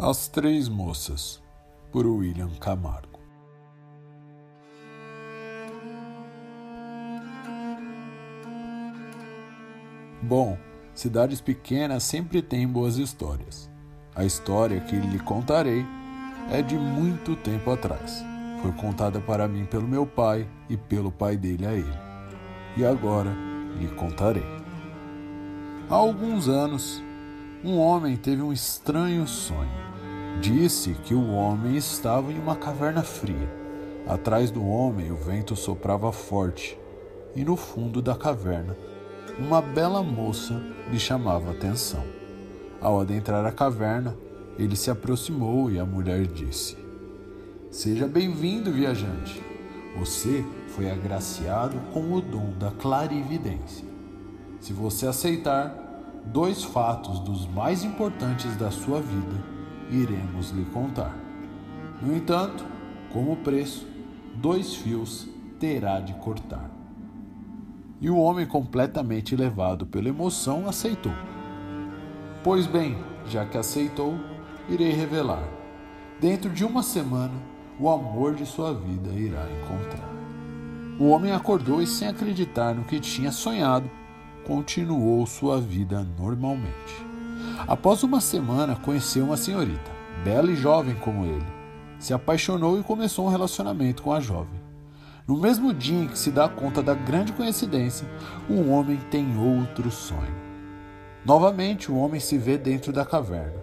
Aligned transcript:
As 0.00 0.28
Três 0.28 0.68
Moças, 0.68 1.42
por 1.90 2.06
William 2.06 2.50
Camargo. 2.60 3.18
Bom, 10.22 10.56
cidades 10.94 11.40
pequenas 11.40 12.04
sempre 12.04 12.40
têm 12.40 12.68
boas 12.68 12.96
histórias. 12.96 13.68
A 14.14 14.24
história 14.24 14.80
que 14.82 14.94
lhe 14.94 15.18
contarei 15.18 15.84
é 16.52 16.62
de 16.62 16.76
muito 16.76 17.34
tempo 17.34 17.72
atrás. 17.72 18.24
Foi 18.62 18.70
contada 18.74 19.20
para 19.20 19.48
mim 19.48 19.64
pelo 19.64 19.88
meu 19.88 20.06
pai 20.06 20.48
e 20.70 20.76
pelo 20.76 21.10
pai 21.10 21.36
dele 21.36 21.66
a 21.66 21.72
ele. 21.72 21.98
E 22.76 22.84
agora 22.84 23.32
lhe 23.76 23.88
contarei. 23.96 24.46
Há 25.90 25.94
alguns 25.96 26.48
anos, 26.48 27.02
um 27.64 27.78
homem 27.78 28.16
teve 28.16 28.42
um 28.42 28.52
estranho 28.52 29.26
sonho. 29.26 29.88
Disse 30.40 30.94
que 30.94 31.14
o 31.14 31.30
homem 31.30 31.76
estava 31.76 32.32
em 32.32 32.38
uma 32.38 32.54
caverna 32.54 33.02
fria. 33.02 33.52
Atrás 34.06 34.50
do 34.50 34.64
homem 34.64 35.10
o 35.10 35.16
vento 35.16 35.56
soprava 35.56 36.12
forte, 36.12 36.78
e 37.34 37.44
no 37.44 37.56
fundo 37.56 38.00
da 38.00 38.14
caverna 38.14 38.76
uma 39.38 39.60
bela 39.60 40.02
moça 40.02 40.60
lhe 40.90 40.98
chamava 40.98 41.48
a 41.48 41.52
atenção. 41.52 42.02
Ao 42.80 43.00
adentrar 43.00 43.44
a 43.44 43.52
caverna, 43.52 44.16
ele 44.58 44.76
se 44.76 44.90
aproximou 44.90 45.70
e 45.70 45.78
a 45.78 45.84
mulher 45.84 46.26
disse: 46.26 46.76
Seja 47.70 48.06
bem-vindo, 48.06 48.72
viajante. 48.72 49.42
Você 49.98 50.44
foi 50.68 50.90
agraciado 50.90 51.76
com 51.92 52.12
o 52.12 52.20
dom 52.20 52.52
da 52.58 52.70
clarividência. 52.70 53.86
Se 54.60 54.72
você 54.72 55.06
aceitar, 55.06 55.87
dois 56.26 56.62
fatos 56.64 57.20
dos 57.20 57.46
mais 57.46 57.84
importantes 57.84 58.54
da 58.56 58.70
sua 58.70 59.00
vida 59.00 59.58
iremos 59.90 60.50
lhe 60.50 60.64
contar. 60.66 61.16
No 62.02 62.14
entanto, 62.14 62.64
como 63.12 63.36
preço, 63.36 63.86
dois 64.34 64.74
fios 64.74 65.28
terá 65.58 66.00
de 66.00 66.12
cortar. 66.14 66.70
E 68.00 68.08
o 68.08 68.16
homem, 68.16 68.46
completamente 68.46 69.34
levado 69.34 69.86
pela 69.86 70.08
emoção, 70.08 70.68
aceitou. 70.68 71.12
Pois 72.44 72.66
bem, 72.66 72.96
já 73.26 73.44
que 73.44 73.58
aceitou, 73.58 74.14
irei 74.68 74.92
revelar. 74.92 75.42
Dentro 76.20 76.50
de 76.50 76.64
uma 76.64 76.82
semana, 76.82 77.34
o 77.80 77.88
amor 77.88 78.34
de 78.34 78.46
sua 78.46 78.72
vida 78.72 79.10
irá 79.10 79.44
encontrar. 79.50 80.08
O 81.00 81.08
homem 81.08 81.32
acordou 81.32 81.82
e, 81.82 81.86
sem 81.86 82.08
acreditar 82.08 82.74
no 82.74 82.84
que 82.84 83.00
tinha 83.00 83.32
sonhado, 83.32 83.90
continuou 84.48 85.26
sua 85.26 85.60
vida 85.60 86.06
normalmente. 86.18 87.06
Após 87.66 88.02
uma 88.02 88.18
semana, 88.18 88.74
conheceu 88.76 89.26
uma 89.26 89.36
senhorita, 89.36 89.90
bela 90.24 90.50
e 90.50 90.56
jovem 90.56 90.94
como 90.94 91.26
ele. 91.26 91.44
Se 91.98 92.14
apaixonou 92.14 92.80
e 92.80 92.82
começou 92.82 93.26
um 93.26 93.28
relacionamento 93.28 94.02
com 94.02 94.10
a 94.10 94.20
jovem. 94.20 94.58
No 95.26 95.36
mesmo 95.36 95.74
dia 95.74 96.04
em 96.04 96.08
que 96.08 96.18
se 96.18 96.30
dá 96.30 96.48
conta 96.48 96.82
da 96.82 96.94
grande 96.94 97.30
coincidência, 97.34 98.08
o 98.48 98.70
homem 98.70 98.96
tem 99.10 99.36
outro 99.36 99.90
sonho. 99.90 100.34
Novamente, 101.26 101.92
o 101.92 101.96
homem 101.98 102.18
se 102.18 102.38
vê 102.38 102.56
dentro 102.56 102.90
da 102.90 103.04
caverna, 103.04 103.62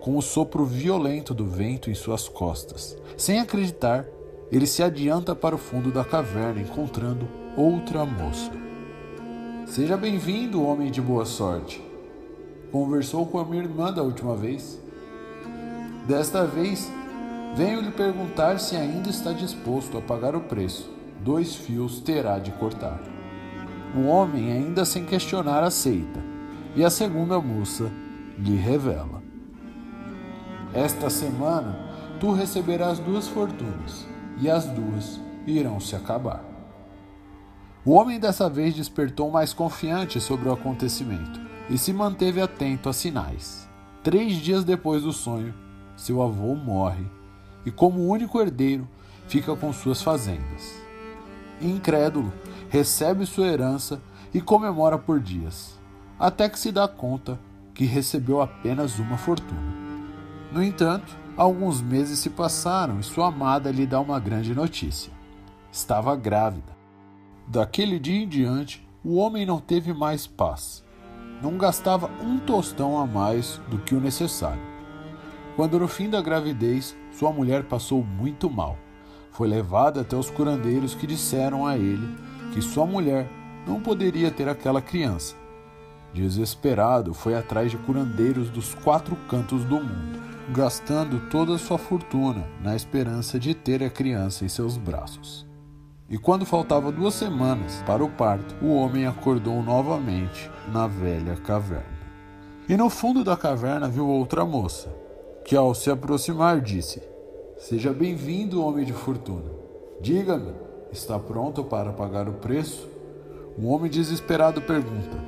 com 0.00 0.16
o 0.16 0.22
sopro 0.22 0.64
violento 0.64 1.32
do 1.32 1.46
vento 1.46 1.88
em 1.88 1.94
suas 1.94 2.28
costas. 2.28 2.98
Sem 3.16 3.38
acreditar, 3.38 4.04
ele 4.50 4.66
se 4.66 4.82
adianta 4.82 5.36
para 5.36 5.54
o 5.54 5.58
fundo 5.58 5.92
da 5.92 6.04
caverna, 6.04 6.60
encontrando 6.60 7.28
outra 7.56 8.04
moça. 8.04 8.65
Seja 9.76 9.94
bem-vindo, 9.94 10.64
homem 10.64 10.90
de 10.90 11.02
boa 11.02 11.26
sorte. 11.26 11.84
Conversou 12.72 13.26
com 13.26 13.38
a 13.38 13.44
minha 13.44 13.62
irmã 13.62 13.92
da 13.92 14.02
última 14.02 14.34
vez. 14.34 14.80
Desta 16.08 16.46
vez, 16.46 16.90
venho 17.54 17.82
lhe 17.82 17.90
perguntar 17.90 18.58
se 18.58 18.74
ainda 18.74 19.10
está 19.10 19.34
disposto 19.34 19.98
a 19.98 20.00
pagar 20.00 20.34
o 20.34 20.40
preço. 20.40 20.90
Dois 21.20 21.54
fios 21.54 22.00
terá 22.00 22.38
de 22.38 22.52
cortar. 22.52 23.02
O 23.94 24.06
homem, 24.06 24.50
ainda 24.50 24.86
sem 24.86 25.04
questionar, 25.04 25.62
aceita, 25.62 26.24
e 26.74 26.82
a 26.82 26.88
segunda 26.88 27.38
moça 27.38 27.92
lhe 28.38 28.56
revela: 28.56 29.22
Esta 30.72 31.10
semana 31.10 32.16
tu 32.18 32.32
receberás 32.32 32.98
duas 32.98 33.28
fortunas, 33.28 34.08
e 34.40 34.48
as 34.48 34.64
duas 34.64 35.20
irão 35.46 35.78
se 35.78 35.94
acabar. 35.94 36.55
O 37.86 37.92
homem 37.92 38.18
dessa 38.18 38.50
vez 38.50 38.74
despertou 38.74 39.30
mais 39.30 39.52
confiante 39.52 40.20
sobre 40.20 40.48
o 40.48 40.52
acontecimento 40.52 41.40
e 41.70 41.78
se 41.78 41.92
manteve 41.92 42.40
atento 42.40 42.88
a 42.88 42.92
sinais. 42.92 43.68
Três 44.02 44.34
dias 44.38 44.64
depois 44.64 45.04
do 45.04 45.12
sonho, 45.12 45.54
seu 45.96 46.20
avô 46.20 46.56
morre 46.56 47.06
e, 47.64 47.70
como 47.70 48.08
único 48.08 48.40
herdeiro, 48.40 48.88
fica 49.28 49.54
com 49.54 49.72
suas 49.72 50.02
fazendas. 50.02 50.74
Incrédulo, 51.62 52.32
recebe 52.68 53.24
sua 53.24 53.46
herança 53.46 54.00
e 54.34 54.40
comemora 54.40 54.98
por 54.98 55.20
dias, 55.20 55.78
até 56.18 56.48
que 56.48 56.58
se 56.58 56.72
dá 56.72 56.88
conta 56.88 57.38
que 57.72 57.84
recebeu 57.84 58.42
apenas 58.42 58.98
uma 58.98 59.16
fortuna. 59.16 59.76
No 60.50 60.60
entanto, 60.60 61.16
alguns 61.36 61.80
meses 61.80 62.18
se 62.18 62.30
passaram 62.30 62.98
e 62.98 63.04
sua 63.04 63.28
amada 63.28 63.70
lhe 63.70 63.86
dá 63.86 64.00
uma 64.00 64.18
grande 64.18 64.52
notícia. 64.56 65.12
Estava 65.70 66.16
grávida. 66.16 66.75
Daquele 67.48 67.98
dia 67.98 68.22
em 68.22 68.28
diante, 68.28 68.86
o 69.04 69.16
homem 69.16 69.46
não 69.46 69.60
teve 69.60 69.92
mais 69.92 70.26
paz 70.26 70.84
não 71.42 71.58
gastava 71.58 72.10
um 72.22 72.38
tostão 72.38 72.98
a 72.98 73.06
mais 73.06 73.60
do 73.68 73.78
que 73.78 73.94
o 73.94 74.00
necessário. 74.00 74.62
Quando 75.54 75.78
no 75.78 75.88
fim 75.88 76.08
da 76.08 76.20
gravidez, 76.20 76.96
sua 77.12 77.32
mulher 77.32 77.64
passou 77.64 78.02
muito 78.02 78.50
mal. 78.50 78.76
Foi 79.32 79.48
levada 79.48 80.00
até 80.00 80.16
os 80.16 80.30
curandeiros 80.30 80.94
que 80.94 81.06
disseram 81.06 81.66
a 81.66 81.76
ele 81.76 82.16
que 82.52 82.62
sua 82.62 82.86
mulher 82.86 83.28
não 83.66 83.80
poderia 83.80 84.30
ter 84.30 84.48
aquela 84.48 84.80
criança. 84.80 85.34
Desesperado, 86.12 87.12
foi 87.12 87.34
atrás 87.34 87.70
de 87.70 87.76
curandeiros 87.76 88.48
dos 88.48 88.74
quatro 88.74 89.16
cantos 89.28 89.64
do 89.64 89.76
mundo, 89.76 90.22
gastando 90.50 91.28
toda 91.28 91.54
a 91.54 91.58
sua 91.58 91.76
fortuna 91.76 92.46
na 92.62 92.74
esperança 92.74 93.38
de 93.38 93.54
ter 93.54 93.82
a 93.82 93.90
criança 93.90 94.44
em 94.44 94.48
seus 94.48 94.78
braços. 94.78 95.45
E 96.08 96.16
quando 96.16 96.46
faltava 96.46 96.92
duas 96.92 97.14
semanas 97.14 97.82
para 97.84 98.04
o 98.04 98.08
parto, 98.08 98.54
o 98.64 98.72
homem 98.76 99.06
acordou 99.06 99.60
novamente 99.60 100.48
na 100.72 100.86
velha 100.86 101.34
caverna. 101.34 101.96
E 102.68 102.76
no 102.76 102.88
fundo 102.88 103.24
da 103.24 103.36
caverna 103.36 103.88
viu 103.88 104.06
outra 104.06 104.44
moça, 104.44 104.88
que 105.44 105.56
ao 105.56 105.74
se 105.74 105.90
aproximar 105.90 106.60
disse: 106.60 107.02
Seja 107.58 107.92
bem-vindo, 107.92 108.62
homem 108.62 108.84
de 108.84 108.92
fortuna. 108.92 109.50
Diga-me, 110.00 110.52
está 110.92 111.18
pronto 111.18 111.64
para 111.64 111.92
pagar 111.92 112.28
o 112.28 112.34
preço? 112.34 112.88
O 113.58 113.66
homem 113.66 113.90
desesperado 113.90 114.62
pergunta: 114.62 115.18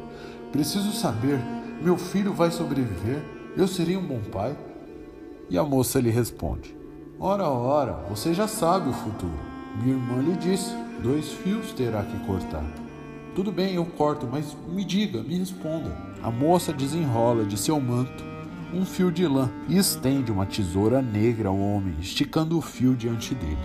Preciso 0.52 0.92
saber, 0.92 1.40
meu 1.82 1.96
filho 1.96 2.32
vai 2.32 2.52
sobreviver? 2.52 3.20
Eu 3.56 3.66
serei 3.66 3.96
um 3.96 4.06
bom 4.06 4.20
pai? 4.30 4.56
E 5.50 5.58
a 5.58 5.64
moça 5.64 5.98
lhe 5.98 6.10
responde: 6.10 6.76
Ora, 7.18 7.48
ora, 7.48 7.94
você 8.08 8.32
já 8.32 8.46
sabe 8.46 8.90
o 8.90 8.92
futuro. 8.92 9.47
Minha 9.76 9.96
irmã 9.96 10.22
lhe 10.22 10.36
disse: 10.36 10.74
dois 11.02 11.32
fios 11.32 11.72
terá 11.72 12.02
que 12.02 12.18
cortar. 12.26 12.64
Tudo 13.34 13.52
bem, 13.52 13.74
eu 13.74 13.84
corto, 13.84 14.26
mas 14.26 14.56
me 14.68 14.84
diga, 14.84 15.22
me 15.22 15.38
responda. 15.38 15.96
A 16.22 16.30
moça 16.30 16.72
desenrola 16.72 17.44
de 17.44 17.56
seu 17.56 17.80
manto 17.80 18.28
um 18.72 18.84
fio 18.84 19.10
de 19.10 19.26
lã 19.26 19.50
e 19.68 19.78
estende 19.78 20.30
uma 20.30 20.44
tesoura 20.44 21.00
negra 21.00 21.48
ao 21.48 21.58
homem, 21.58 21.94
esticando 22.00 22.58
o 22.58 22.60
fio 22.60 22.94
diante 22.94 23.34
dele, 23.34 23.56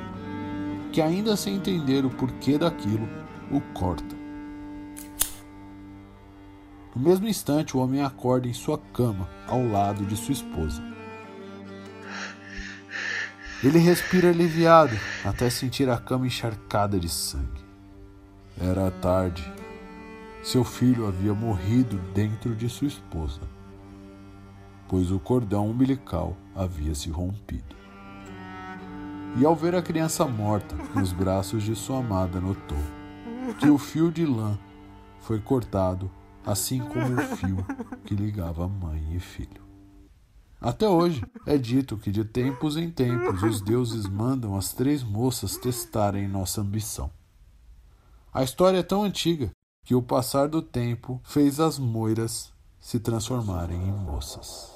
que 0.91 1.01
ainda 1.01 1.35
sem 1.35 1.55
entender 1.55 2.05
o 2.05 2.09
porquê 2.09 2.57
daquilo, 2.57 3.07
o 3.51 3.59
corta. 3.73 4.15
No 6.95 7.01
mesmo 7.01 7.27
instante, 7.27 7.75
o 7.75 7.79
homem 7.79 8.01
acorda 8.01 8.47
em 8.47 8.53
sua 8.53 8.77
cama, 8.77 9.27
ao 9.47 9.65
lado 9.67 10.05
de 10.05 10.15
sua 10.15 10.33
esposa. 10.33 10.92
Ele 13.63 13.80
respira 13.80 14.30
aliviado 14.30 14.94
até 15.24 15.50
sentir 15.50 15.89
a 15.89 15.98
cama 15.98 16.27
encharcada 16.27 17.00
de 17.00 17.07
sangue. 17.07 17.63
Era 18.60 18.92
tarde. 18.92 19.50
Seu 20.44 20.65
filho 20.65 21.07
havia 21.07 21.33
morrido 21.33 21.98
dentro 22.13 22.54
de 22.54 22.68
sua 22.68 22.88
esposa, 22.88 23.39
pois 24.89 25.10
o 25.10 25.18
cordão 25.18 25.69
umbilical 25.69 26.36
havia 26.54 26.94
se 26.94 27.10
rompido. 27.10 27.74
E 29.38 29.45
ao 29.45 29.56
ver 29.56 29.74
a 29.75 29.81
criança 29.81 30.25
morta 30.25 30.75
nos 30.94 31.13
braços 31.13 31.63
de 31.63 31.74
sua 31.74 32.00
amada, 32.00 32.42
notou 32.42 32.77
que 33.57 33.69
o 33.69 33.77
fio 33.77 34.12
de 34.12 34.25
lã 34.25 34.59
foi 35.21 35.39
cortado, 35.39 36.12
assim 36.45 36.80
como 36.80 37.16
o 37.16 37.21
fio 37.38 37.66
que 38.04 38.13
ligava 38.13 38.68
mãe 38.68 39.16
e 39.16 39.19
filho. 39.21 39.63
Até 40.63 40.88
hoje 40.88 41.21
é 41.45 41.57
dito 41.57 41.98
que 41.98 42.10
de 42.10 42.24
tempos 42.24 42.77
em 42.77 42.89
tempos 42.89 43.44
os 43.44 43.60
deuses 43.60 44.07
mandam 44.07 44.56
as 44.56 44.71
três 44.71 45.04
moças 45.04 45.57
testarem 45.57 46.25
nossa 46.25 46.62
ambição. 46.62 47.12
A 48.33 48.44
história 48.44 48.77
é 48.77 48.83
tão 48.83 49.04
antiga 49.04 49.51
que 49.83 49.94
o 49.94 50.01
passar 50.01 50.48
do 50.48 50.62
tempo 50.62 51.19
fez 51.25 51.60
as 51.60 51.77
moiras 51.77 52.54
se 52.80 52.98
transformarem 52.98 53.89
em 53.89 53.92
moças. 53.92 54.72